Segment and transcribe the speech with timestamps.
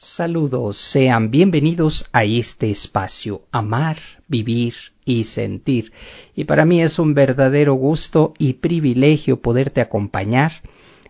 [0.00, 3.96] Saludos, sean bienvenidos a este espacio, amar,
[4.28, 5.92] vivir y sentir.
[6.36, 10.52] Y para mí es un verdadero gusto y privilegio poderte acompañar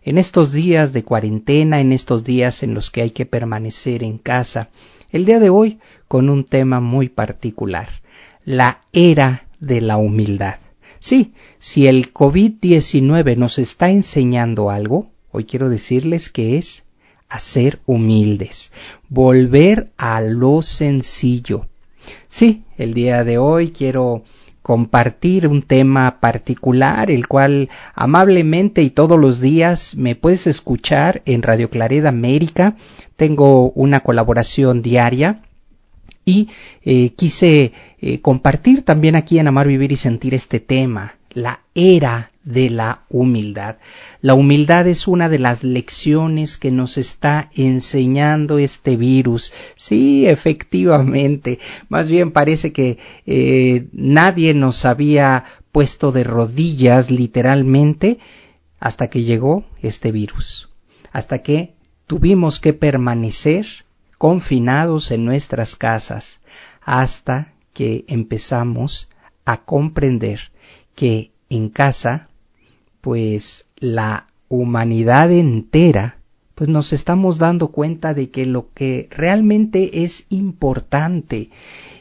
[0.03, 4.17] en estos días de cuarentena, en estos días en los que hay que permanecer en
[4.17, 4.71] casa.
[5.13, 7.91] El día de hoy con un tema muy particular,
[8.47, 10.61] la era de la humildad.
[10.99, 16.85] Sí, si el COVID-19 nos está enseñando algo, hoy quiero decirles que es
[17.29, 18.73] a ser humildes,
[19.09, 21.67] volver a lo sencillo.
[22.29, 24.25] Sí, el día de hoy quiero
[24.63, 31.43] compartir un tema particular, el cual amablemente y todos los días me puedes escuchar en
[31.43, 32.77] Radio Clareda América.
[33.17, 35.41] Tengo una colaboración diaria
[36.27, 36.51] y
[36.83, 42.31] eh, quise eh, compartir también aquí en Amar, Vivir y Sentir este tema, la era
[42.45, 43.77] de la humildad.
[44.21, 49.53] La humildad es una de las lecciones que nos está enseñando este virus.
[49.77, 51.61] Sí, efectivamente.
[51.89, 58.19] Más bien parece que eh, nadie nos había puesto de rodillas literalmente
[58.81, 60.69] hasta que llegó este virus.
[61.13, 61.75] Hasta que
[62.09, 63.67] tuvimos que permanecer
[64.19, 66.41] confinados en nuestras casas
[66.83, 69.09] hasta que empezamos
[69.45, 70.51] a comprender
[70.97, 72.29] que en casa
[73.01, 76.19] pues la humanidad entera,
[76.55, 81.51] pues nos estamos dando cuenta de que lo que realmente es importante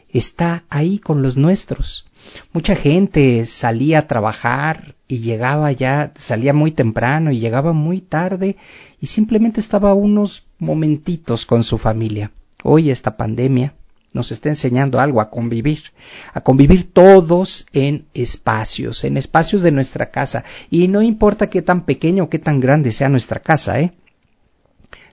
[0.10, 2.06] está ahí con los nuestros.
[2.54, 8.58] Mucha gente salía a trabajar y llegaba ya, salía muy temprano y llegaba muy tarde
[9.00, 12.32] y simplemente estaba unos momentitos con su familia.
[12.64, 13.76] Hoy esta pandemia
[14.18, 15.94] nos está enseñando algo, a convivir,
[16.34, 20.44] a convivir todos en espacios, en espacios de nuestra casa.
[20.70, 23.94] Y no importa qué tan pequeño o qué tan grande sea nuestra casa, ¿eh?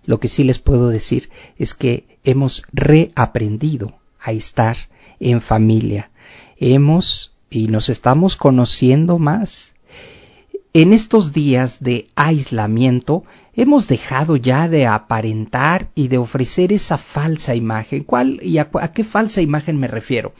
[0.07, 4.77] Lo que sí les puedo decir es que hemos reaprendido a estar
[5.21, 6.11] en familia.
[6.59, 9.75] Hemos y nos estamos conociendo más.
[10.73, 13.25] En estos días de aislamiento
[13.57, 18.05] hemos dejado ya de aparentar y de ofrecer esa falsa imagen.
[18.05, 20.33] ¿Cuál y a, qué falsa imagen me refiero?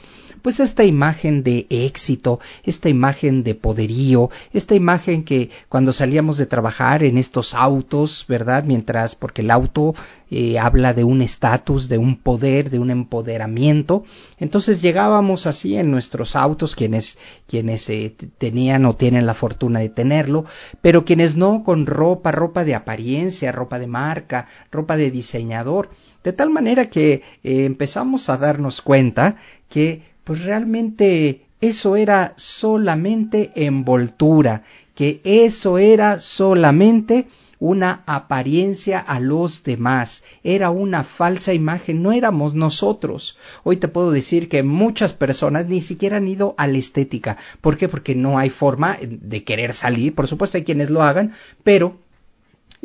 [0.45, 6.45] Pues esta imagen de éxito, esta imagen de poderío, esta imagen que cuando salíamos de
[6.45, 8.63] trabajar en estos autos, ¿verdad?
[8.63, 9.95] Mientras, porque el auto
[10.29, 14.03] eh, habla de un estatus, de un poder, de un empoderamiento.
[14.37, 17.17] Entonces llegábamos así en nuestros autos, quienes,
[17.47, 20.45] quienes eh, tenían o tienen la fortuna de tenerlo,
[20.79, 25.89] pero quienes no con ropa, ropa de apariencia, ropa de marca, ropa de diseñador.
[26.23, 29.37] De tal manera que eh, empezamos a darnos cuenta
[29.69, 34.63] que pues realmente eso era solamente envoltura,
[34.95, 37.27] que eso era solamente
[37.59, 43.37] una apariencia a los demás, era una falsa imagen, no éramos nosotros.
[43.63, 47.37] Hoy te puedo decir que muchas personas ni siquiera han ido a la estética.
[47.61, 47.87] ¿Por qué?
[47.87, 51.97] Porque no hay forma de querer salir, por supuesto hay quienes lo hagan, pero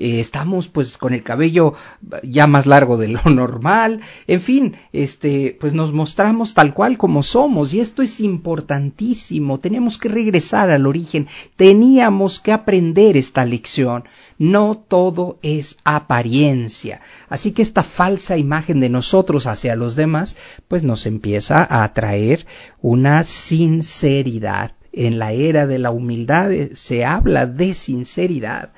[0.00, 1.74] eh, estamos pues con el cabello
[2.22, 7.22] ya más largo de lo normal, en fin, este, pues nos mostramos tal cual como
[7.22, 14.04] somos y esto es importantísimo, tenemos que regresar al origen, teníamos que aprender esta lección,
[14.38, 20.82] no todo es apariencia, así que esta falsa imagen de nosotros hacia los demás pues
[20.82, 22.46] nos empieza a atraer
[22.80, 28.70] una sinceridad en la era de la humildad eh, se habla de sinceridad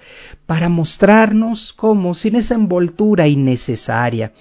[0.46, 4.32] para mostrarnos cómo, sin esa envoltura innecesaria,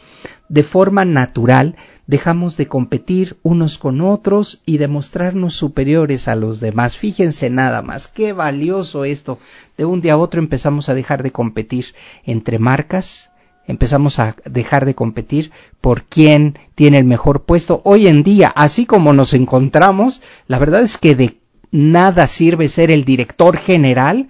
[0.50, 1.76] de forma natural,
[2.08, 6.98] dejamos de competir unos con otros y de mostrarnos superiores a los demás.
[6.98, 9.40] Fíjense nada más, qué valioso esto.
[9.78, 11.96] De un día a otro empezamos a dejar de competir
[12.26, 13.32] entre marcas,
[13.66, 17.82] empezamos a dejar de competir por quién tiene el mejor puesto.
[17.86, 21.41] Hoy en día, así como nos encontramos, la verdad es que de
[21.72, 24.30] nada sirve ser el director general,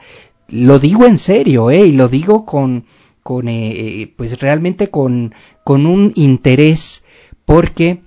[0.49, 1.85] lo digo en serio, ¿eh?
[1.87, 2.85] y lo digo con,
[3.23, 5.33] con eh, eh, pues realmente con,
[5.63, 7.03] con un interés,
[7.45, 8.01] porque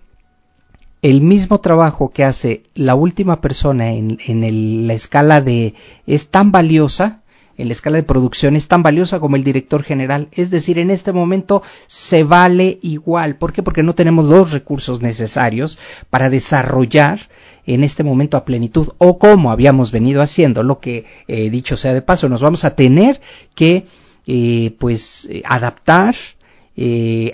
[1.03, 5.75] el mismo trabajo que hace la última persona en, en la escala de
[6.07, 7.24] es tan valiosa,
[7.57, 10.29] en la escala de producción es tan valiosa como el director general.
[10.33, 13.37] Es decir, en este momento se vale igual.
[13.37, 13.63] ¿Por qué?
[13.63, 15.79] Porque no tenemos los recursos necesarios
[16.11, 17.21] para desarrollar
[17.67, 21.95] en este momento a plenitud o como habíamos venido haciendo, lo que eh, dicho sea
[21.95, 23.21] de paso, nos vamos a tener
[23.55, 23.87] que
[24.27, 26.15] eh, pues eh, adaptar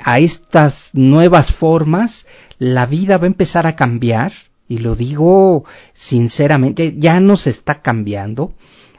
[0.04, 2.26] a estas nuevas formas,
[2.58, 4.32] la vida va a empezar a cambiar,
[4.68, 5.64] y lo digo
[5.94, 8.52] sinceramente, ya nos está cambiando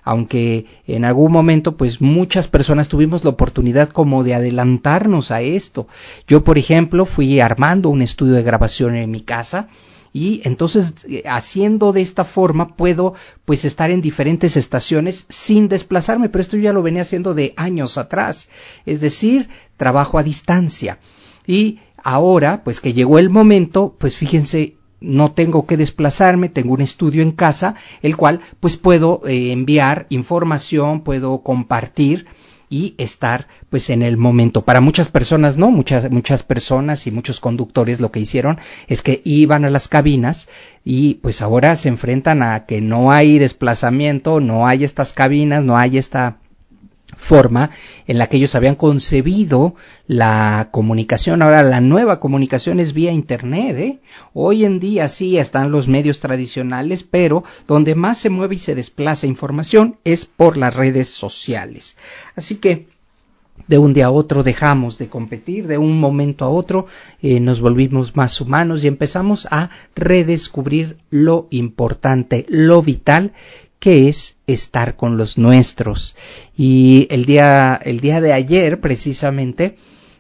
[0.04, 5.88] aunque en algún momento pues muchas personas tuvimos la oportunidad como de adelantarnos a esto.
[6.28, 9.68] Yo, por ejemplo, fui armando un estudio de grabación en mi casa
[10.14, 13.14] y entonces eh, haciendo de esta forma puedo
[13.46, 17.98] pues estar en diferentes estaciones sin desplazarme, pero esto ya lo venía haciendo de años
[17.98, 18.50] atrás,
[18.86, 21.00] es decir, trabajo a distancia.
[21.48, 26.82] Y ahora, pues que llegó el momento, pues fíjense, no tengo que desplazarme, tengo un
[26.82, 32.28] estudio en casa, el cual pues puedo eh, enviar información, puedo compartir
[32.70, 34.64] y estar pues en el momento.
[34.64, 39.22] Para muchas personas no, muchas muchas personas y muchos conductores lo que hicieron es que
[39.26, 40.48] iban a las cabinas
[40.86, 45.78] y pues ahora se enfrentan a que no hay desplazamiento, no hay estas cabinas, no
[45.78, 46.38] hay esta
[47.18, 47.72] forma
[48.08, 49.76] en la que ellos habían concebido
[50.08, 51.42] la comunicación.
[51.42, 53.78] Ahora la nueva comunicación es vía Internet.
[53.78, 54.00] ¿eh?
[54.34, 58.76] Hoy en día sí están los medios tradicionales, pero donde más se mueve y se
[58.76, 61.98] desplaza información es por las redes sociales.
[62.36, 62.88] Así que
[63.68, 66.88] de un día a otro dejamos de competir, de un momento a otro
[67.22, 73.34] eh, nos volvimos más humanos y empezamos a redescubrir lo importante, lo vital
[73.82, 76.16] que es estar con los nuestros.
[76.56, 79.76] Y el día, el día de ayer, precisamente,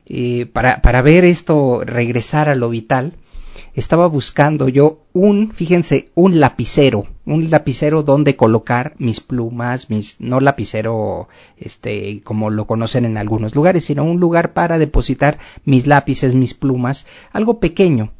[0.07, 3.13] eh, para, para ver esto regresar a lo vital,
[3.75, 10.39] estaba buscando yo un, fíjense, un lapicero, un lapicero donde colocar mis plumas, mis, no
[10.39, 16.33] lapicero, este, como lo conocen en algunos lugares, sino un lugar para depositar mis lápices,
[16.33, 18.11] mis plumas, algo pequeño.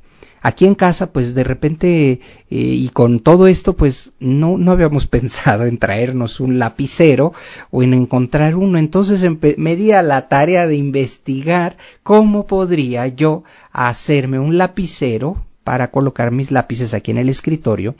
[0.42, 5.06] Aquí en casa, pues de repente, eh, y con todo esto, pues no, no habíamos
[5.16, 7.34] pensado en traernos un lapicero
[7.70, 8.78] o en encontrar uno.
[8.80, 9.26] Entonces
[9.58, 16.32] me di a la tarea de investigar cómo podría yo hacerme un lapicero para colocar
[16.32, 17.96] mis lápices aquí en el escritorio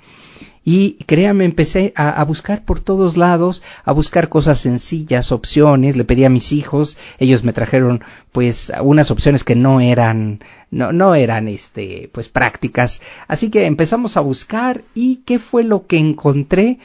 [0.64, 6.24] y créanme, empecé a, buscar por todos lados, a buscar cosas sencillas, opciones, le pedí
[6.24, 11.48] a mis hijos, ellos me trajeron pues unas opciones que no eran, no, no eran
[11.48, 13.02] este, pues prácticas.
[13.28, 16.78] Así que empezamos a buscar y ¿qué fue lo que encontré?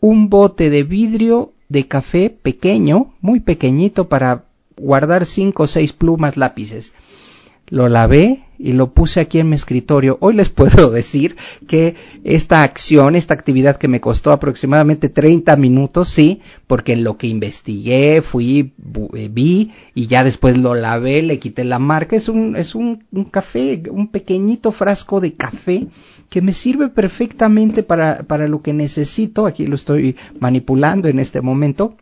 [0.00, 4.44] Un bote de vidrio de café pequeño, muy pequeñito para
[4.76, 6.92] guardar cinco o seis plumas lápices
[7.72, 10.18] lo lavé y lo puse aquí en mi escritorio.
[10.20, 11.36] Hoy les puedo decir
[11.66, 17.16] que esta acción, esta actividad que me costó aproximadamente 30 minutos, sí, porque en lo
[17.16, 18.74] que investigué, fui,
[19.14, 22.14] eh, vi y ya después lo lavé, le quité la marca.
[22.14, 25.86] Es un, es un, un café, un pequeñito frasco de café
[26.28, 29.46] que me sirve perfectamente para, para lo que necesito.
[29.46, 31.96] Aquí lo estoy manipulando en este momento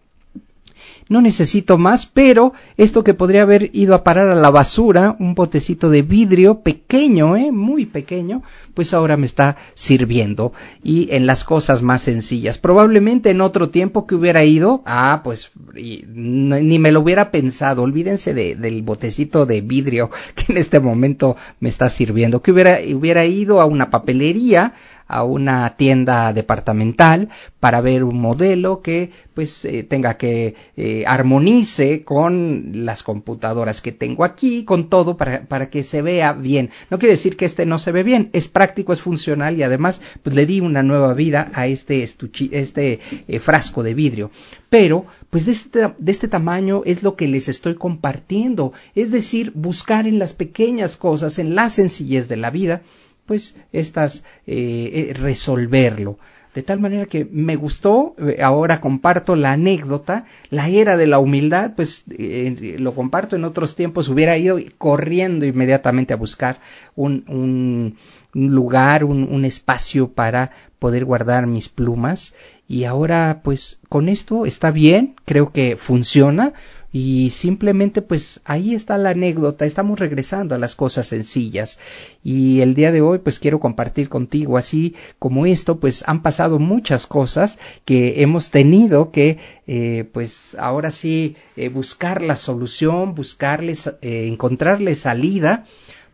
[1.10, 5.34] no necesito más, pero esto que podría haber ido a parar a la basura, un
[5.34, 7.50] botecito de vidrio pequeño, ¿eh?
[7.50, 10.52] muy pequeño, pues ahora me está sirviendo
[10.84, 12.58] y en las cosas más sencillas.
[12.58, 18.32] Probablemente en otro tiempo que hubiera ido, ah, pues ni me lo hubiera pensado, olvídense
[18.32, 23.66] del botecito de vidrio que en este momento me está sirviendo, que hubiera ido a
[23.66, 24.74] una papelería,
[25.10, 32.04] a una tienda departamental para ver un modelo que pues eh, tenga que eh, armonice
[32.04, 36.70] con las computadoras que tengo aquí, con todo para, para que se vea bien.
[36.90, 40.00] No quiere decir que este no se ve bien, es práctico, es funcional y además
[40.22, 44.30] pues le di una nueva vida a este, este eh, frasco de vidrio.
[44.68, 49.52] Pero pues de este, de este tamaño es lo que les estoy compartiendo, es decir,
[49.54, 52.82] buscar en las pequeñas cosas, en la sencillez de la vida,
[53.30, 56.18] pues estas eh, eh, resolverlo.
[56.52, 61.20] De tal manera que me gustó, eh, ahora comparto la anécdota, la era de la
[61.20, 66.58] humildad, pues lo comparto en otros tiempos, hubiera ido corriendo inmediatamente a buscar
[66.96, 67.96] un, un,
[68.32, 72.34] lugar, un, un espacio para poder guardar mis plumas
[72.66, 76.52] y ahora pues con esto está bien, creo que funciona,
[76.92, 81.78] y simplemente pues ahí está la anécdota, estamos regresando a las cosas sencillas.
[82.24, 86.58] Y el día de hoy pues quiero compartir contigo así como esto pues han pasado
[86.58, 93.86] muchas cosas que hemos tenido que eh, pues ahora sí eh, buscar la solución, buscarles,
[94.02, 95.64] eh, encontrarle salida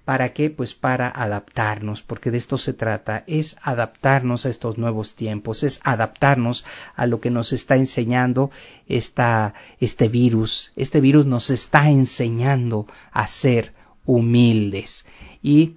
[0.07, 0.51] ¿Para qué?
[0.51, 5.81] Pues para adaptarnos, porque de esto se trata, es adaptarnos a estos nuevos tiempos, es
[5.83, 8.53] adaptarnos a lo que nos está enseñando
[8.87, 10.73] esta, este virus.
[10.77, 15.07] Este virus nos está enseñando a ser humildes.
[15.43, 15.75] Y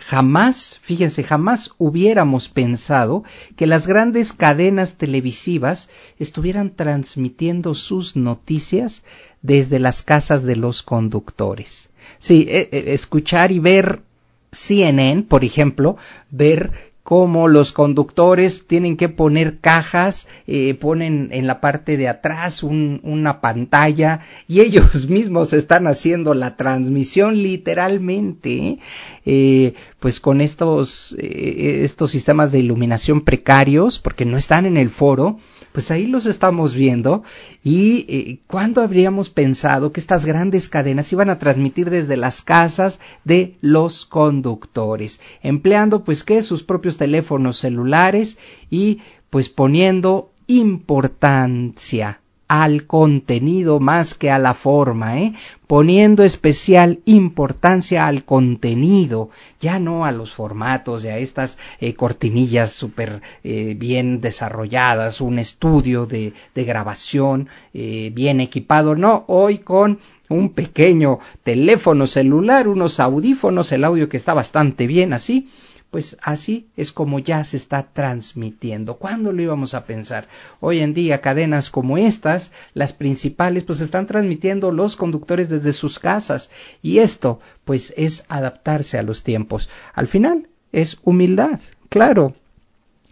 [0.00, 3.22] jamás, fíjense, jamás hubiéramos pensado
[3.56, 5.88] que las grandes cadenas televisivas
[6.18, 9.04] estuvieran transmitiendo sus noticias
[9.42, 11.90] desde las casas de los conductores.
[12.18, 14.02] Sí, eh, eh, escuchar y ver
[14.50, 15.96] CNN, por ejemplo,
[16.30, 22.62] ver cómo los conductores tienen que poner cajas, eh, ponen en la parte de atrás
[22.62, 28.78] una pantalla y ellos mismos están haciendo la transmisión literalmente,
[29.26, 34.88] eh, pues con estos, eh, estos sistemas de iluminación precarios, porque no están en el
[34.88, 35.40] foro,
[35.72, 37.22] pues ahí los estamos viendo
[37.62, 43.56] y cuándo habríamos pensado que estas grandes cadenas iban a transmitir desde las casas de
[43.60, 48.38] los conductores, empleando pues que sus propios teléfonos celulares
[48.70, 55.32] y pues poniendo importancia al contenido más que a la forma, ¿eh?
[55.66, 59.30] poniendo especial importancia al contenido,
[59.60, 65.38] ya no a los formatos y a estas eh, cortinillas súper eh, bien desarrolladas, un
[65.38, 73.84] estudio de, grabación bien equipado, no, hoy con un pequeño teléfono celular, unos audífonos, el
[73.84, 75.48] audio que está bastante bien así,
[75.90, 78.96] pues así es como ya se está transmitiendo.
[78.96, 80.28] ¿Cuándo lo íbamos a pensar?
[80.60, 85.98] Hoy en día cadenas como estas, las principales, pues están transmitiendo los conductores desde sus
[85.98, 86.50] casas
[86.82, 89.68] y esto pues es adaptarse a los tiempos.
[89.92, 92.34] Al final es humildad, claro.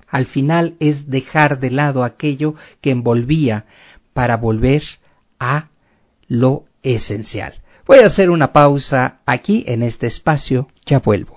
[0.06, 3.66] Al final es dejar de lado aquello que envolvía
[4.14, 4.82] para volver
[5.38, 5.68] a
[6.28, 7.54] lo esencial.
[7.86, 11.36] Voy a hacer una pausa aquí en este espacio, ya vuelvo.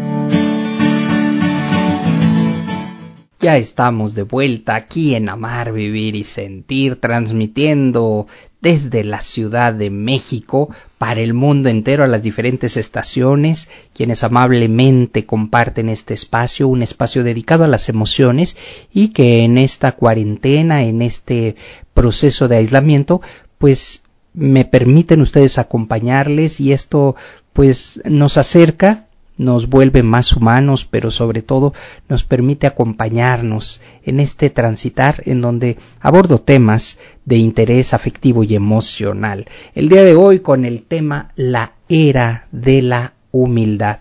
[3.41, 8.27] Ya estamos de vuelta aquí en Amar, Vivir y Sentir, transmitiendo
[8.61, 10.69] desde la Ciudad de México
[10.99, 17.23] para el mundo entero a las diferentes estaciones, quienes amablemente comparten este espacio, un espacio
[17.23, 18.57] dedicado a las emociones
[18.93, 21.55] y que en esta cuarentena, en este
[21.95, 23.21] proceso de aislamiento,
[23.57, 24.03] pues
[24.35, 27.15] me permiten ustedes acompañarles y esto
[27.53, 29.07] pues nos acerca
[29.41, 31.73] nos vuelve más humanos, pero sobre todo
[32.07, 39.47] nos permite acompañarnos en este transitar en donde abordo temas de interés afectivo y emocional.
[39.73, 43.99] El día de hoy con el tema la era de la humildad,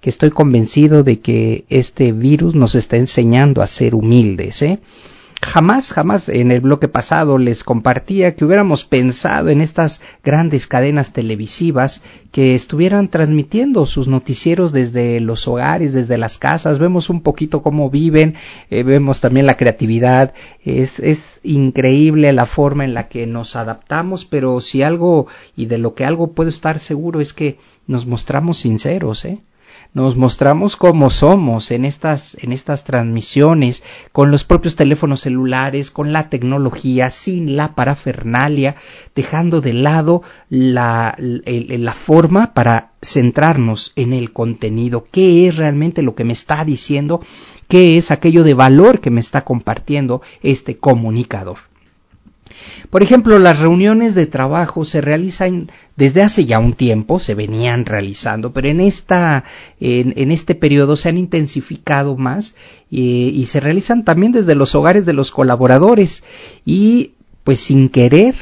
[0.00, 4.78] que estoy convencido de que este virus nos está enseñando a ser humildes, ¿eh?
[5.40, 11.12] Jamás, jamás en el bloque pasado les compartía que hubiéramos pensado en estas grandes cadenas
[11.12, 12.02] televisivas
[12.32, 16.80] que estuvieran transmitiendo sus noticieros desde los hogares, desde las casas.
[16.80, 18.34] Vemos un poquito cómo viven,
[18.68, 20.34] eh, vemos también la creatividad.
[20.64, 25.78] Es, es increíble la forma en la que nos adaptamos, pero si algo y de
[25.78, 29.38] lo que algo puedo estar seguro es que nos mostramos sinceros, ¿eh?
[29.94, 36.12] Nos mostramos como somos en estas, en estas transmisiones, con los propios teléfonos celulares, con
[36.12, 38.76] la tecnología, sin la parafernalia,
[39.14, 46.14] dejando de lado la, la forma para centrarnos en el contenido, qué es realmente lo
[46.14, 47.20] que me está diciendo,
[47.68, 51.67] qué es aquello de valor que me está compartiendo este comunicador.
[52.90, 57.84] Por ejemplo, las reuniones de trabajo se realizan desde hace ya un tiempo, se venían
[57.84, 59.44] realizando, pero en esta,
[59.78, 62.54] en, este periodo se han intensificado más
[62.90, 66.24] eh, y se realizan también desde los hogares de los colaboradores.
[66.64, 67.12] Y
[67.44, 68.34] pues sin querer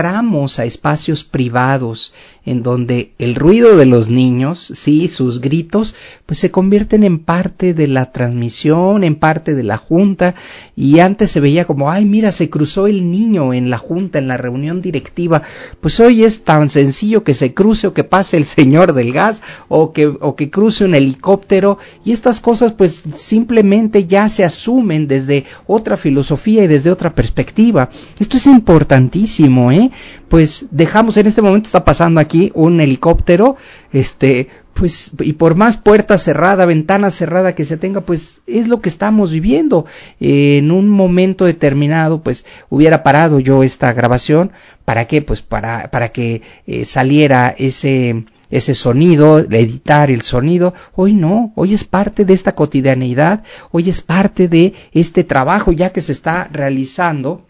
[0.00, 2.14] entramos a espacios privados
[2.46, 7.74] en donde el ruido de los niños, sí, sus gritos, pues se convierten en parte
[7.74, 10.34] de la transmisión, en parte de la junta,
[10.74, 14.26] y antes se veía como, ay, mira, se cruzó el niño en la junta, en
[14.26, 15.42] la reunión directiva,
[15.82, 19.42] pues hoy es tan sencillo que se cruce o que pase el señor del gas,
[19.68, 25.06] o que, o que cruce un helicóptero, y estas cosas pues simplemente ya se asumen
[25.08, 27.90] desde otra filosofía y desde otra perspectiva.
[28.18, 29.89] Esto es importantísimo, ¿eh?
[30.28, 33.56] Pues dejamos, en este momento está pasando aquí un helicóptero,
[33.92, 38.80] este, pues, y por más puerta cerrada, ventana cerrada que se tenga, pues es lo
[38.80, 39.86] que estamos viviendo.
[40.20, 44.52] en un momento determinado, pues hubiera parado yo esta grabación,
[44.84, 45.22] ¿para qué?
[45.22, 50.74] Pues para, para que eh, saliera ese, ese sonido, editar el sonido.
[50.94, 55.90] Hoy no, hoy es parte de esta cotidianeidad, hoy es parte de este trabajo ya
[55.90, 57.46] que se está realizando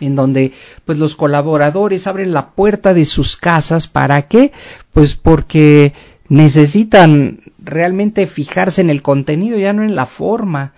[0.00, 0.52] en donde
[0.84, 3.86] pues los colaboradores abren la puerta de sus casas.
[3.86, 4.52] Para qué
[4.92, 5.92] pues porque
[6.28, 10.72] necesitan realmente fijarse en el contenido ya no en la forma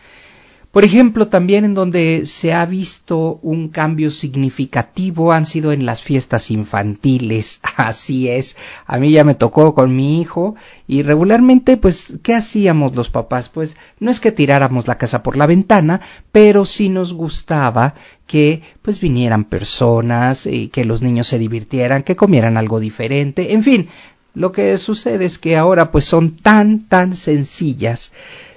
[0.72, 6.00] por ejemplo, también en donde se ha visto un cambio significativo han sido en las
[6.00, 7.60] fiestas infantiles.
[7.76, 8.56] Así es.
[8.86, 10.54] A mí ya me tocó con mi hijo
[10.86, 13.48] y regularmente, pues, ¿qué hacíamos los papás?
[13.48, 17.94] Pues no es que tiráramos la casa por la ventana, pero sí nos gustaba
[18.28, 23.64] que pues vinieran personas y que los niños se divirtieran, que comieran algo diferente, en
[23.64, 23.88] fin,
[24.34, 28.12] lo que sucede es que ahora pues son tan tan sencillas,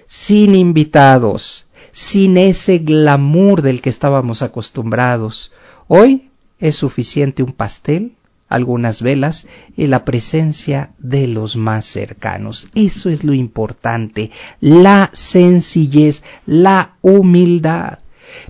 [0.05, 5.53] sin invitados, sin ese glamour del que estábamos acostumbrados.
[5.88, 8.13] Hoy es suficiente un pastel,
[8.50, 9.45] algunas velas
[9.77, 12.69] y la presencia de los más cercanos.
[12.73, 18.00] Eso es lo importante, la sencillez, la humildad.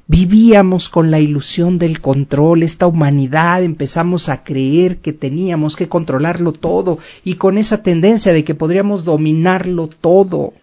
[0.08, 6.54] Vivíamos con la ilusión del control, esta humanidad empezamos a creer que teníamos que controlarlo
[6.54, 10.54] todo y con esa tendencia de que podríamos dominarlo todo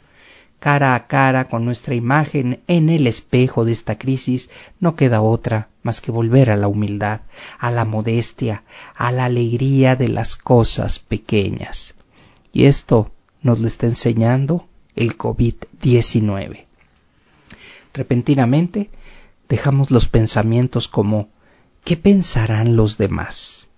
[0.61, 5.69] cara a cara con nuestra imagen en el espejo de esta crisis, no queda otra
[5.83, 7.23] más que volver a la humildad,
[7.59, 8.63] a la modestia,
[8.95, 11.95] a la alegría de las cosas pequeñas.
[12.53, 13.11] Y esto
[13.43, 16.67] nos lo está enseñando el COVID-19.
[17.95, 18.91] Repentinamente
[19.49, 21.29] dejamos los pensamientos como
[21.85, 23.69] ¿qué pensarán los demás?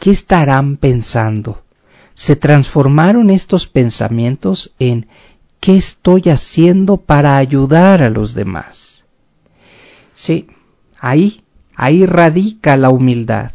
[0.00, 1.62] ¿Qué estarán pensando?
[2.14, 5.06] Se transformaron estos pensamientos en
[5.62, 9.04] ¿Qué estoy haciendo para ayudar a los demás?
[10.12, 10.48] Sí,
[10.98, 11.44] ahí,
[11.76, 13.52] ahí radica la humildad,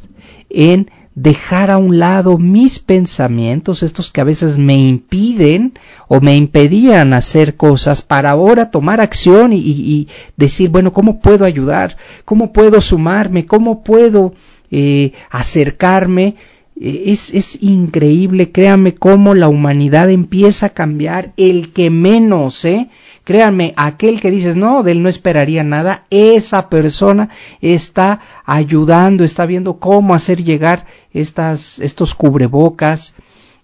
[0.50, 6.38] en dejar a un lado mis pensamientos, estos que a veces me impiden o me
[6.38, 11.98] impedían hacer cosas, para ahora tomar acción y, decir, bueno, ¿cómo puedo ayudar?
[12.24, 13.46] ¿Cómo puedo sumarme?
[13.46, 14.34] ¿Cómo puedo
[14.72, 16.38] eh, acercarme?
[16.80, 22.90] Es, es, increíble, créanme, cómo la humanidad empieza a cambiar el que menos, ¿eh?
[23.24, 27.30] Créanme, aquel que dices, no, de él no esperaría nada, esa persona
[27.62, 33.16] está ayudando, está viendo cómo hacer llegar estas, estos cubrebocas,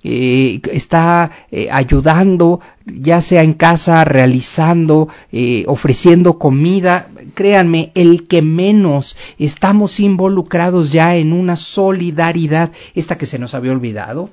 [0.04, 7.08] eh, está eh, ayudando, ya sea en casa, realizando, eh, ofreciendo comida.
[7.34, 13.72] Créanme, el que menos estamos involucrados ya en una solidaridad, esta que se nos había
[13.72, 14.30] olvidado,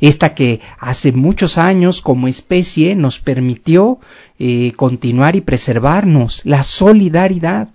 [0.00, 3.98] esta que hace muchos años como especie nos permitió
[4.74, 7.68] continuar y preservarnos, la solidaridad.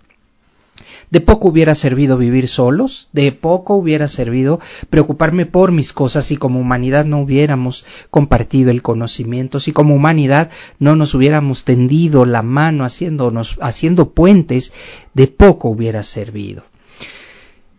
[1.10, 6.36] De poco hubiera servido vivir solos, de poco hubiera servido preocuparme por mis cosas si
[6.36, 12.41] como humanidad no hubiéramos compartido el conocimiento, si como humanidad no nos hubiéramos tendido la
[12.41, 14.74] mano haciéndonos, haciendo puentes,
[15.13, 16.63] de poco hubiera servido.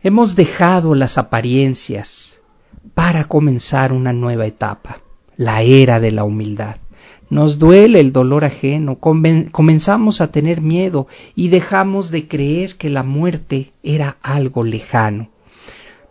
[0.03, 2.41] Hemos dejado las apariencias
[2.95, 5.01] para comenzar una nueva etapa,
[5.37, 6.77] la era de la humildad.
[7.31, 13.03] Nos duele el dolor ajeno, comenzamos a tener miedo y dejamos de creer que la
[13.03, 15.29] muerte era algo lejano.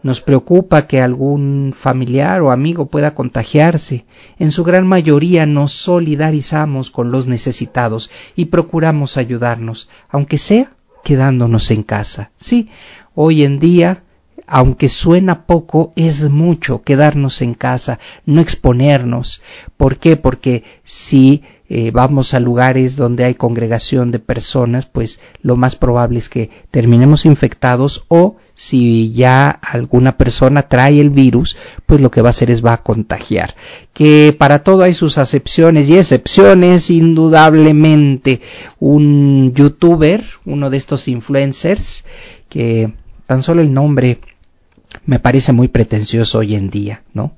[0.03, 4.05] Nos preocupa que algún familiar o amigo pueda contagiarse.
[4.37, 10.71] En su gran mayoría nos solidarizamos con los necesitados y procuramos ayudarnos, aunque sea
[11.03, 12.31] quedándonos en casa.
[12.37, 12.69] Sí,
[13.15, 14.03] hoy en día
[14.47, 19.41] aunque suena poco, es mucho quedarnos en casa, no exponernos.
[19.75, 20.15] ¿Por qué?
[20.15, 26.17] Porque si eh, vamos a lugares donde hay congregación de personas, pues lo más probable
[26.17, 32.21] es que terminemos infectados o si ya alguna persona trae el virus, pues lo que
[32.21, 33.53] va a hacer es va a contagiar.
[33.93, 38.39] Que para todo hay sus acepciones y excepciones, indudablemente.
[38.79, 42.05] Un youtuber, uno de estos influencers,
[42.47, 42.93] que
[43.25, 44.19] tan solo el nombre
[45.05, 47.33] me parece muy pretencioso hoy en día, ¿no?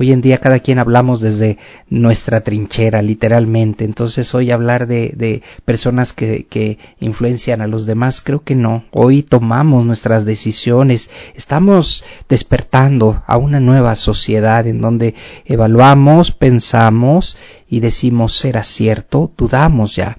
[0.00, 1.58] Hoy en día cada quien hablamos desde
[1.90, 3.84] nuestra trinchera, literalmente.
[3.84, 8.84] Entonces hoy hablar de, de personas que, que, influencian a los demás, creo que no.
[8.92, 15.16] Hoy tomamos nuestras decisiones, estamos despertando a una nueva sociedad en donde
[15.46, 17.36] evaluamos, pensamos
[17.68, 20.18] y decimos será cierto, dudamos ya.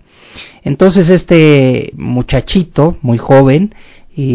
[0.64, 3.74] Entonces este muchachito, muy joven,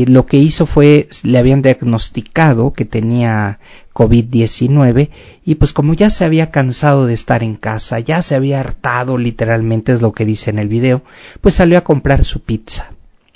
[0.07, 3.59] Lo que hizo fue, le habían diagnosticado que tenía
[3.93, 5.11] COVID-19
[5.45, 9.19] y pues como ya se había cansado de estar en casa, ya se había hartado
[9.19, 11.03] literalmente es lo que dice en el video,
[11.41, 12.93] pues salió a comprar su pizza.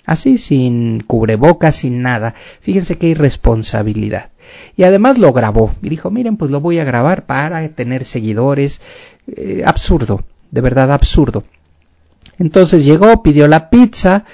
[0.07, 2.35] Así, sin cubrebocas, sin nada.
[2.63, 4.31] Fíjense qué irresponsabilidad.
[4.75, 5.75] Y además lo grabó.
[5.83, 8.81] Y dijo, miren, pues lo voy a grabar para tener seguidores.
[9.27, 11.45] Eh, absurdo, de verdad absurdo.
[12.39, 14.25] Entonces llegó, pidió la pizza,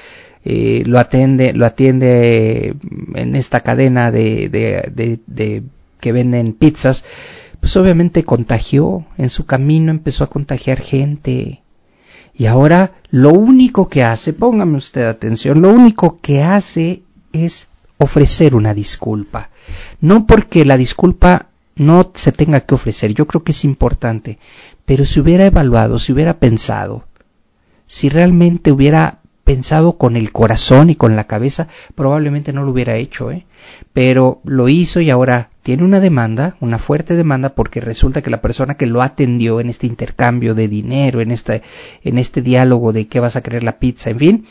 [0.45, 2.75] eh, lo atiende, lo atiende
[3.15, 5.63] en esta cadena de, de, de,
[6.01, 7.05] que venden pizzas,
[7.61, 11.63] pues obviamente contagió, en su camino empezó a contagiar gente.
[12.37, 17.03] Y ahora lo único que hace, póngame usted atención, lo único que hace
[17.33, 19.49] es ofrecer una disculpa.
[20.01, 24.39] No porque la disculpa no se tenga que ofrecer, yo creo que es importante,
[24.85, 27.05] pero si hubiera evaluado, si hubiera pensado,
[27.87, 32.97] si realmente hubiera pensado con el corazón y con la cabeza, probablemente no lo hubiera
[32.97, 33.47] hecho, ¿eh?
[33.93, 38.41] Pero lo hizo y ahora tiene una demanda, una fuerte demanda, porque resulta que la
[38.41, 41.63] persona que lo atendió en este intercambio de dinero, en este,
[42.03, 44.45] en este diálogo de qué vas a querer la pizza, en fin,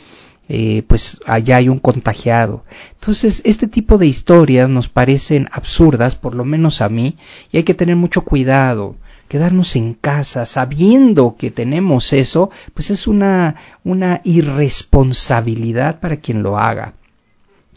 [0.48, 2.64] eh, pues allá hay un contagiado.
[2.94, 7.16] Entonces, este tipo de historias nos parecen absurdas, por lo menos a mí,
[7.50, 8.96] y hay que tener mucho cuidado
[9.28, 16.58] quedarnos en casa sabiendo que tenemos eso, pues es una, una irresponsabilidad para quien lo
[16.58, 16.94] haga.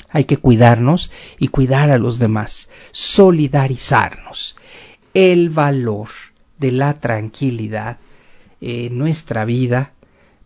[0.09, 4.55] Hay que cuidarnos y cuidar a los demás, solidarizarnos.
[5.13, 6.09] El valor
[6.57, 7.97] de la tranquilidad
[8.61, 9.91] en nuestra vida,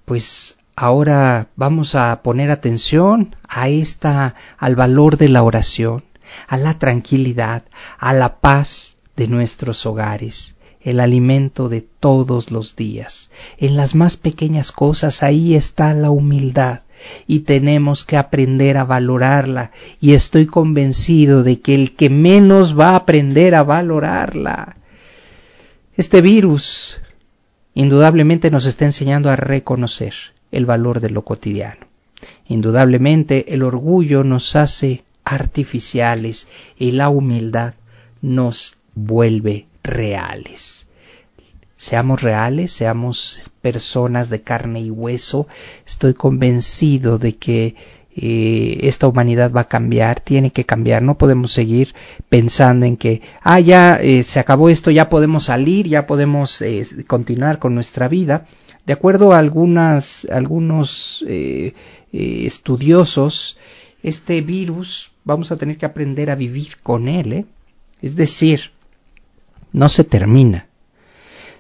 [0.06, 6.04] pues ahora vamos a poner atención a esta, al valor de la oración,
[6.48, 7.64] a la tranquilidad,
[7.98, 13.30] a la paz de nuestros hogares el alimento de todos los días.
[13.58, 16.82] En las más pequeñas cosas ahí está la humildad
[17.28, 22.90] y tenemos que aprender a valorarla y estoy convencido de que el que menos va
[22.90, 24.78] a aprender a valorarla.
[25.96, 27.00] Este virus
[27.74, 30.14] indudablemente nos está enseñando a reconocer
[30.52, 31.86] el valor de lo cotidiano.
[32.48, 37.76] Indudablemente el orgullo nos hace artificiales y la humildad
[38.22, 40.88] nos vuelve reales.
[41.76, 45.48] Seamos reales, seamos personas de carne y hueso.
[45.86, 47.76] Estoy convencido de que
[48.16, 51.02] eh, esta humanidad va a cambiar, tiene que cambiar.
[51.02, 51.96] No podemos seguir
[52.30, 56.86] pensando en que, ah, ya eh, se acabó esto, ya podemos salir, ya podemos eh,
[57.08, 58.46] continuar con nuestra vida.
[58.86, 61.24] De acuerdo a algunas, algunos
[62.12, 63.58] estudiosos,
[64.04, 67.46] este virus vamos a tener que aprender a vivir con él.
[68.02, 68.72] Es decir,
[69.74, 70.68] no se termina.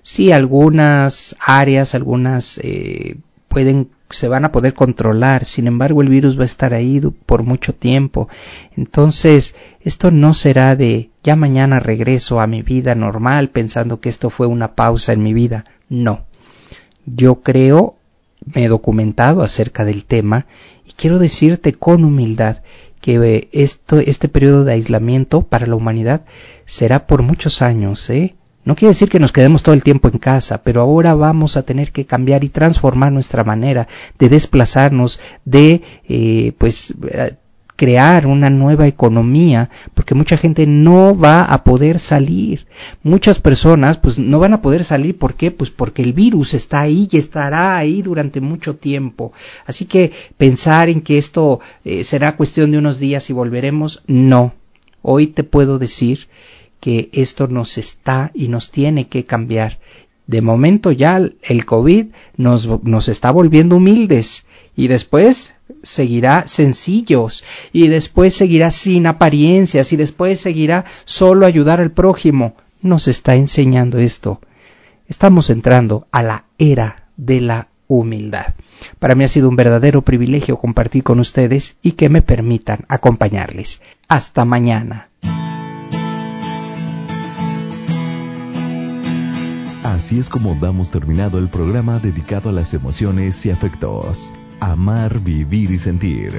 [0.01, 6.37] Sí, algunas áreas, algunas eh, pueden se van a poder controlar, sin embargo el virus
[6.37, 8.29] va a estar ahí por mucho tiempo.
[8.75, 14.29] Entonces, esto no será de ya mañana regreso a mi vida normal pensando que esto
[14.29, 15.65] fue una pausa en mi vida.
[15.89, 16.25] No.
[17.05, 17.95] Yo creo,
[18.53, 20.45] me he documentado acerca del tema
[20.87, 22.61] y quiero decirte con humildad
[23.01, 26.21] que esto, este periodo de aislamiento para la humanidad
[26.65, 28.35] será por muchos años, ¿eh?
[28.63, 31.63] No quiere decir que nos quedemos todo el tiempo en casa, pero ahora vamos a
[31.63, 33.87] tener que cambiar y transformar nuestra manera
[34.19, 37.37] de desplazarnos, de eh, pues eh,
[37.81, 42.67] crear una nueva economía, porque mucha gente no va a poder salir.
[43.01, 45.49] Muchas personas pues no van a poder salir, ¿por qué?
[45.49, 49.33] Pues porque el virus está ahí y estará ahí durante mucho tiempo.
[49.65, 54.53] Así que pensar en que esto eh, será cuestión de unos días y volveremos, no.
[55.01, 56.27] Hoy te puedo decir
[56.79, 59.79] que esto nos está y nos tiene que cambiar.
[60.27, 62.05] De momento ya el COVID
[62.37, 69.97] nos, nos está volviendo humildes y después seguirá sencillos y después seguirá sin apariencias y
[69.97, 72.55] después seguirá solo ayudar al prójimo.
[72.81, 74.41] Nos está enseñando esto.
[75.07, 78.55] Estamos entrando a la era de la humildad.
[78.99, 83.81] Para mí ha sido un verdadero privilegio compartir con ustedes y que me permitan acompañarles.
[84.07, 85.09] Hasta mañana.
[89.83, 94.31] Así es como damos terminado el programa dedicado a las emociones y afectos.
[94.61, 96.31] Amar, vivir y sentir.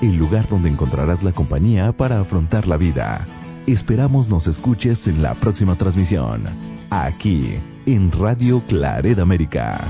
[0.00, 3.26] El lugar donde encontrarás la compañía para afrontar la vida.
[3.66, 6.44] Esperamos nos escuches en la próxima transmisión.
[6.90, 9.80] Aquí, en Radio Claret América.